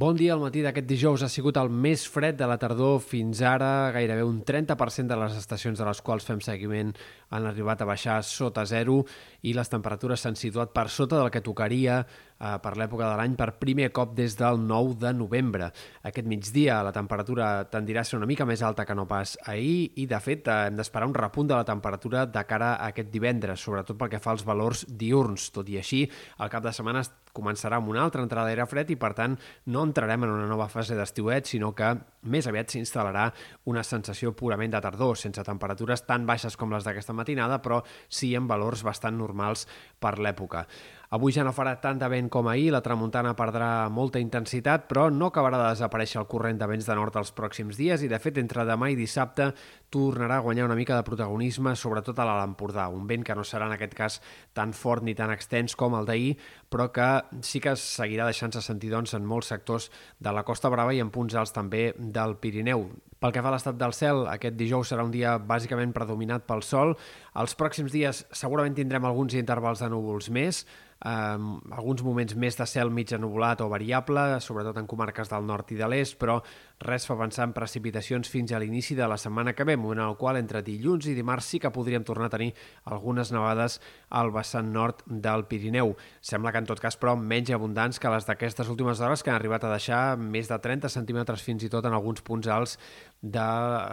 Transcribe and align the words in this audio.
Bon 0.00 0.16
dia, 0.16 0.32
el 0.32 0.40
matí 0.40 0.62
d'aquest 0.64 0.86
dijous 0.88 1.20
ha 1.20 1.28
sigut 1.28 1.58
el 1.60 1.68
més 1.68 2.06
fred 2.08 2.38
de 2.38 2.46
la 2.48 2.56
tardor 2.56 3.02
fins 3.04 3.42
ara. 3.44 3.90
Gairebé 3.92 4.22
un 4.24 4.38
30% 4.48 5.12
de 5.12 5.18
les 5.20 5.34
estacions 5.36 5.76
de 5.76 5.84
les 5.84 6.00
quals 6.00 6.24
fem 6.24 6.40
seguiment 6.40 6.94
han 7.28 7.48
arribat 7.50 7.82
a 7.82 7.88
baixar 7.90 8.14
sota 8.24 8.64
zero 8.64 9.02
i 9.44 9.52
les 9.52 9.68
temperatures 9.68 10.24
s'han 10.24 10.40
situat 10.40 10.72
per 10.72 10.86
sota 10.88 11.18
del 11.20 11.28
que 11.34 11.42
tocaria 11.44 11.98
eh, 12.00 12.56
per 12.64 12.72
l'època 12.80 13.10
de 13.10 13.18
l'any 13.20 13.36
per 13.36 13.50
primer 13.60 13.90
cop 13.92 14.16
des 14.16 14.38
del 14.40 14.64
9 14.64 14.96
de 15.04 15.12
novembre. 15.18 15.68
Aquest 16.08 16.32
migdia 16.32 16.80
la 16.86 16.94
temperatura 16.96 17.50
tendirà 17.68 18.00
a 18.00 18.08
ser 18.08 18.16
una 18.16 18.30
mica 18.30 18.48
més 18.48 18.64
alta 18.64 18.88
que 18.88 18.96
no 18.96 19.04
pas 19.10 19.36
ahir 19.44 19.92
i, 20.00 20.08
de 20.08 20.20
fet, 20.24 20.48
eh, 20.48 20.70
hem 20.70 20.80
d'esperar 20.80 21.10
un 21.12 21.16
repunt 21.20 21.52
de 21.52 21.58
la 21.60 21.68
temperatura 21.68 22.24
de 22.24 22.46
cara 22.48 22.72
a 22.78 22.88
aquest 22.94 23.12
divendres, 23.12 23.60
sobretot 23.60 24.00
pel 24.00 24.16
que 24.16 24.24
fa 24.24 24.32
als 24.32 24.48
valors 24.48 24.86
diurns. 24.88 25.50
Tot 25.52 25.68
i 25.68 25.76
així, 25.76 26.06
el 26.40 26.48
cap 26.48 26.64
de 26.64 26.72
setmana 26.72 27.04
començarà 27.36 27.78
amb 27.80 27.90
una 27.92 28.02
altra 28.04 28.22
entrada 28.24 28.48
d'aire 28.48 28.66
fred 28.70 28.90
i, 28.90 28.98
per 29.00 29.12
tant, 29.18 29.36
no 29.72 29.84
entrarem 29.86 30.26
en 30.26 30.34
una 30.34 30.48
nova 30.50 30.68
fase 30.72 30.96
d'estiuet, 30.98 31.48
sinó 31.50 31.72
que 31.76 31.92
més 32.30 32.46
aviat 32.50 32.72
s'instal·larà 32.72 33.30
una 33.72 33.84
sensació 33.86 34.34
purament 34.36 34.74
de 34.74 34.80
tardor, 34.84 35.18
sense 35.18 35.44
temperatures 35.46 36.06
tan 36.06 36.26
baixes 36.28 36.56
com 36.56 36.72
les 36.74 36.86
d'aquesta 36.86 37.16
matinada, 37.16 37.60
però 37.62 37.82
sí 38.08 38.34
en 38.38 38.48
valors 38.50 38.84
bastant 38.86 39.18
normals 39.18 39.66
per 40.00 40.18
l'època. 40.18 40.66
Avui 41.10 41.32
ja 41.34 41.42
no 41.42 41.50
farà 41.50 41.72
tant 41.82 41.98
de 41.98 42.06
vent 42.06 42.28
com 42.30 42.46
ahir, 42.46 42.68
la 42.70 42.80
tramuntana 42.86 43.32
perdrà 43.34 43.88
molta 43.90 44.20
intensitat, 44.22 44.84
però 44.86 45.08
no 45.10 45.26
acabarà 45.26 45.58
de 45.58 45.72
desaparèixer 45.72 46.20
el 46.20 46.28
corrent 46.30 46.60
de 46.60 46.68
vents 46.70 46.86
de 46.86 46.94
nord 46.94 47.18
els 47.18 47.32
pròxims 47.34 47.80
dies 47.80 48.04
i, 48.06 48.10
de 48.12 48.20
fet, 48.22 48.38
entre 48.38 48.62
demà 48.68 48.92
i 48.92 48.98
dissabte 49.00 49.48
tornarà 49.90 50.38
a 50.38 50.46
guanyar 50.46 50.68
una 50.68 50.78
mica 50.78 50.94
de 50.94 51.08
protagonisme, 51.10 51.74
sobretot 51.74 52.14
a 52.14 52.28
l'Alt 52.28 52.46
Empordà, 52.52 52.86
un 52.94 53.10
vent 53.10 53.26
que 53.26 53.34
no 53.34 53.42
serà 53.42 53.66
en 53.66 53.74
aquest 53.74 53.98
cas 53.98 54.22
tan 54.54 54.70
fort 54.70 55.02
ni 55.02 55.18
tan 55.18 55.34
extens 55.34 55.74
com 55.74 55.98
el 55.98 56.06
d'ahir, 56.06 56.36
però 56.70 56.92
que 56.94 57.10
sí 57.42 57.58
que 57.58 57.74
seguirà 57.74 58.30
deixant-se 58.30 58.62
sentir 58.62 58.94
doncs, 58.94 59.18
en 59.18 59.26
molts 59.26 59.50
sectors 59.50 59.90
de 60.22 60.30
la 60.30 60.46
Costa 60.46 60.70
Brava 60.70 60.94
i 60.94 61.02
en 61.02 61.10
punts 61.10 61.34
alts 61.34 61.58
també 61.58 61.88
del 61.98 62.38
Pirineu. 62.38 62.86
Pel 63.20 63.34
que 63.36 63.42
fa 63.44 63.50
a 63.50 63.52
l'estat 63.52 63.76
del 63.76 63.92
cel, 63.92 64.22
aquest 64.32 64.54
dijous 64.56 64.88
serà 64.88 65.04
un 65.04 65.10
dia 65.12 65.34
bàsicament 65.36 65.92
predominat 65.92 66.46
pel 66.48 66.62
sol. 66.64 66.94
Els 67.36 67.52
pròxims 67.52 67.92
dies 67.92 68.22
segurament 68.32 68.78
tindrem 68.78 69.04
alguns 69.04 69.36
intervals 69.36 69.82
de 69.84 69.90
núvols 69.92 70.30
més, 70.32 70.62
um, 71.04 71.58
alguns 71.72 72.02
moments 72.04 72.34
més 72.36 72.56
de 72.56 72.66
cel 72.68 72.90
mig 72.92 73.12
ennubulat 73.12 73.60
o 73.60 73.68
variable, 73.72 74.40
sobretot 74.40 74.80
en 74.80 74.88
comarques 74.88 75.30
del 75.30 75.46
nord 75.46 75.70
i 75.72 75.78
de 75.78 75.88
l'est, 75.88 76.16
però 76.20 76.38
res 76.80 77.04
fa 77.04 77.16
pensar 77.20 77.46
en 77.48 77.54
precipitacions 77.56 78.28
fins 78.32 78.52
a 78.52 78.60
l'inici 78.60 78.96
de 78.96 79.08
la 79.08 79.18
setmana 79.20 79.52
que 79.56 79.66
ve, 79.68 79.76
moment 79.76 80.00
en 80.00 80.08
el 80.08 80.16
qual 80.20 80.38
entre 80.40 80.62
dilluns 80.64 81.08
i 81.10 81.14
dimarts 81.16 81.52
sí 81.52 81.60
que 81.60 81.72
podríem 81.72 82.04
tornar 82.08 82.30
a 82.30 82.34
tenir 82.36 82.54
algunes 82.88 83.32
nevades 83.32 83.80
al 84.08 84.32
vessant 84.32 84.72
nord 84.72 85.04
del 85.06 85.44
Pirineu. 85.44 85.94
Sembla 86.20 86.52
que 86.52 86.64
en 86.64 86.70
tot 86.72 86.80
cas, 86.80 86.96
però, 86.96 87.16
menys 87.16 87.52
abundants 87.52 88.00
que 88.00 88.12
les 88.12 88.28
d'aquestes 88.28 88.68
últimes 88.72 89.00
hores 89.00 89.22
que 89.22 89.32
han 89.32 89.36
arribat 89.36 89.64
a 89.64 89.74
deixar 89.74 90.16
més 90.16 90.48
de 90.48 90.58
30 90.58 90.88
centímetres 90.88 91.44
fins 91.44 91.64
i 91.64 91.72
tot 91.72 91.84
en 91.84 91.96
alguns 91.96 92.24
punts 92.24 92.48
alts 92.48 92.78
de 93.20 93.48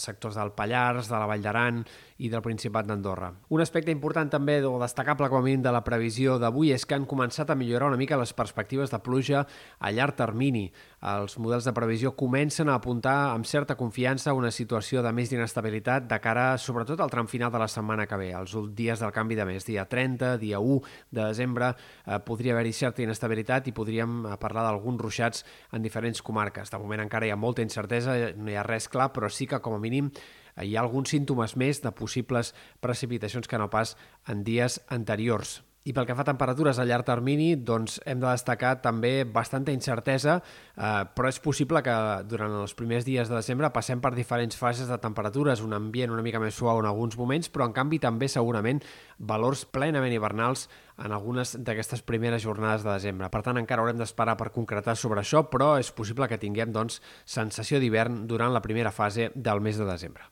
sectors 0.00 0.38
del 0.40 0.52
Pallars, 0.56 1.08
de 1.10 1.18
la 1.18 1.28
Vall 1.28 1.42
d'Aran 1.44 1.82
i 2.20 2.28
del 2.28 2.42
Principat 2.44 2.86
d'Andorra. 2.88 3.30
Un 3.48 3.62
aspecte 3.64 3.92
important 3.94 4.28
també 4.30 4.58
o 4.66 4.74
destacable 4.82 5.28
com 5.32 5.40
a 5.40 5.44
mínim 5.44 5.62
de 5.64 5.72
la 5.72 5.82
previsió 5.84 6.36
d'avui 6.38 6.74
és 6.74 6.84
que 6.84 6.94
han 6.96 7.06
començat 7.08 7.50
a 7.50 7.56
millorar 7.56 7.88
una 7.88 7.98
mica 8.00 8.18
les 8.20 8.34
perspectives 8.36 8.92
de 8.92 9.00
pluja 9.00 9.46
a 9.78 9.92
llarg 9.96 10.18
termini. 10.18 10.66
Els 11.00 11.38
models 11.40 11.64
de 11.64 11.72
previsió 11.76 12.12
comencen 12.16 12.68
a 12.68 12.76
apuntar 12.76 13.32
amb 13.32 13.48
certa 13.48 13.76
confiança 13.80 14.34
una 14.36 14.50
situació 14.52 15.02
de 15.02 15.12
més 15.16 15.32
d'inestabilitat 15.32 16.08
de 16.10 16.18
cara 16.20 16.58
sobretot 16.60 17.00
al 17.00 17.12
tram 17.12 17.28
final 17.30 17.52
de 17.52 17.62
la 17.62 17.68
setmana 17.72 18.06
que 18.06 18.18
ve, 18.20 18.30
els 18.36 18.56
dies 18.76 19.00
del 19.00 19.14
canvi 19.16 19.38
de 19.38 19.46
mes, 19.48 19.64
dia 19.64 19.86
30, 19.88 20.36
dia 20.42 20.60
1 20.60 20.80
de 21.10 21.22
desembre, 21.22 21.72
eh, 22.04 22.18
podria 22.26 22.52
haver-hi 22.52 22.74
certa 22.76 23.02
inestabilitat 23.02 23.70
i 23.70 23.76
podríem 23.76 24.26
eh, 24.26 24.36
parlar 24.40 24.66
d'alguns 24.68 25.00
ruixats 25.00 25.46
en 25.72 25.82
diferents 25.82 26.20
comarques. 26.22 26.68
De 26.70 26.82
moment 26.82 27.06
encara 27.06 27.26
hi 27.26 27.32
ha 27.32 27.40
molta 27.40 27.64
incertesa, 27.64 28.18
no 28.36 28.52
hi 28.52 28.58
ha 28.60 28.66
res 28.66 28.90
clar, 28.92 29.08
però 29.14 29.32
sí 29.32 29.48
que 29.48 29.62
com 29.64 29.78
a 29.78 29.80
mínim 29.80 30.12
eh, 30.12 30.39
hi 30.56 30.76
ha 30.76 30.84
alguns 30.84 31.14
símptomes 31.14 31.56
més 31.56 31.82
de 31.84 31.92
possibles 31.92 32.54
precipitacions 32.80 33.48
que 33.48 33.58
no 33.58 33.70
pas 33.70 33.96
en 34.26 34.44
dies 34.44 34.80
anteriors. 34.88 35.60
I 35.88 35.94
pel 35.96 36.04
que 36.04 36.12
fa 36.12 36.26
a 36.26 36.28
temperatures 36.28 36.76
a 36.76 36.84
llarg 36.84 37.06
termini, 37.08 37.54
doncs 37.56 37.94
hem 38.04 38.18
de 38.20 38.26
destacar 38.28 38.74
també 38.84 39.24
bastanta 39.24 39.72
incertesa, 39.72 40.34
eh, 40.76 40.88
però 41.16 41.28
és 41.30 41.38
possible 41.40 41.80
que 41.80 41.94
durant 42.28 42.52
els 42.60 42.74
primers 42.76 43.06
dies 43.06 43.30
de 43.30 43.38
desembre 43.38 43.70
passem 43.72 44.02
per 44.04 44.10
diferents 44.12 44.58
fases 44.60 44.90
de 44.92 44.98
temperatures, 45.00 45.62
un 45.64 45.72
ambient 45.72 46.12
una 46.12 46.24
mica 46.26 46.42
més 46.42 46.58
suau 46.60 46.82
en 46.82 46.88
alguns 46.90 47.16
moments, 47.16 47.48
però 47.48 47.64
en 47.64 47.72
canvi 47.72 47.98
també 47.98 48.28
segurament 48.28 48.82
valors 49.16 49.64
plenament 49.64 50.12
hivernals 50.12 50.66
en 50.98 51.14
algunes 51.16 51.54
d'aquestes 51.56 52.04
primeres 52.04 52.44
jornades 52.44 52.84
de 52.84 52.92
desembre. 52.92 53.30
Per 53.32 53.40
tant, 53.46 53.56
encara 53.56 53.80
haurem 53.80 53.96
d'esperar 53.96 54.36
per 54.36 54.50
concretar 54.52 54.98
sobre 55.00 55.24
això, 55.24 55.46
però 55.48 55.78
és 55.80 55.88
possible 55.96 56.28
que 56.28 56.38
tinguem 56.38 56.76
doncs, 56.76 57.00
sensació 57.24 57.80
d'hivern 57.80 58.26
durant 58.28 58.52
la 58.52 58.60
primera 58.60 58.92
fase 58.92 59.30
del 59.34 59.64
mes 59.64 59.80
de 59.80 59.88
desembre. 59.88 60.28